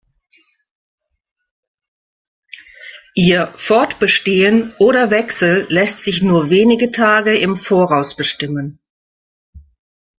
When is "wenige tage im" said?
6.49-7.55